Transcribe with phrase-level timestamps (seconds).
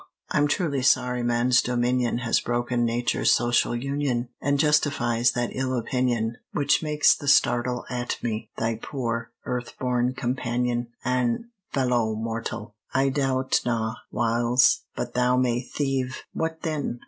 [0.31, 6.37] I'm truly sorry man's dominion Has broken Nature's social union, An' justifies that ill opinion,
[6.53, 12.73] Which makes thee startle At me, thy poor, earth born companion/" An' fellow mortal!
[12.91, 16.99] I doubt na, whiles, but thou may thieve; What then?